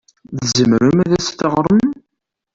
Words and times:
Tzemrem 0.39 0.97
ad 1.03 1.11
as-teɣrem? 1.17 1.89